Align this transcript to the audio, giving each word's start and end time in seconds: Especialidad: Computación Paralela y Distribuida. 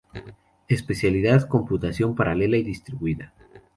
Especialidad: 0.67 1.47
Computación 1.47 2.15
Paralela 2.15 2.57
y 2.57 2.63
Distribuida. 2.63 3.35